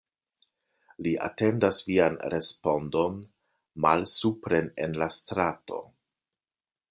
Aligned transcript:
Li 1.07 1.11
atendas 1.25 1.81
vian 1.89 2.17
respondon 2.35 3.21
malsupren 3.87 4.75
en 4.87 4.99
la 5.03 5.11
strato. 5.19 5.81